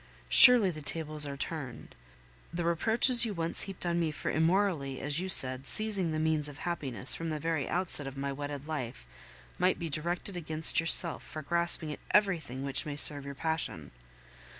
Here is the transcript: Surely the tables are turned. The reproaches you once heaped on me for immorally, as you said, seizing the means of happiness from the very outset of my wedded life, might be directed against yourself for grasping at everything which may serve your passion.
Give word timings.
Surely 0.29 0.71
the 0.71 0.81
tables 0.81 1.27
are 1.27 1.37
turned. 1.37 1.93
The 2.51 2.63
reproaches 2.63 3.23
you 3.23 3.35
once 3.35 3.61
heaped 3.69 3.85
on 3.85 3.99
me 3.99 4.09
for 4.09 4.31
immorally, 4.31 4.99
as 4.99 5.19
you 5.19 5.29
said, 5.29 5.67
seizing 5.67 6.11
the 6.11 6.17
means 6.17 6.47
of 6.49 6.57
happiness 6.57 7.13
from 7.13 7.29
the 7.29 7.37
very 7.37 7.69
outset 7.69 8.07
of 8.07 8.17
my 8.17 8.33
wedded 8.33 8.67
life, 8.67 9.05
might 9.59 9.77
be 9.77 9.89
directed 9.89 10.35
against 10.35 10.79
yourself 10.79 11.21
for 11.21 11.43
grasping 11.43 11.93
at 11.93 11.99
everything 12.09 12.63
which 12.63 12.83
may 12.83 12.95
serve 12.95 13.25
your 13.27 13.35
passion. 13.35 13.91